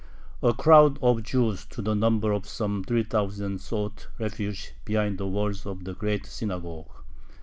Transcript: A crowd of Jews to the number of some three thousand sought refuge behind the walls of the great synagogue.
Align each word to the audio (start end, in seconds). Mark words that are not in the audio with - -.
A 0.41 0.51
crowd 0.51 0.97
of 1.03 1.21
Jews 1.21 1.63
to 1.67 1.79
the 1.79 1.93
number 1.93 2.31
of 2.31 2.47
some 2.49 2.83
three 2.83 3.03
thousand 3.03 3.61
sought 3.61 4.07
refuge 4.17 4.73
behind 4.83 5.19
the 5.19 5.27
walls 5.27 5.63
of 5.63 5.83
the 5.83 5.93
great 5.93 6.25
synagogue. 6.25 6.89